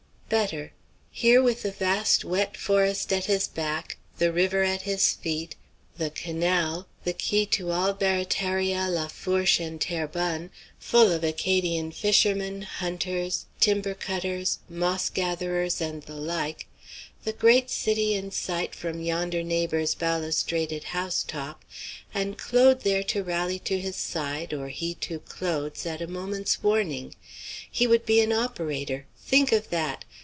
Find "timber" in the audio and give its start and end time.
13.59-13.93